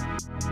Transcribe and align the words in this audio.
you. 0.00 0.47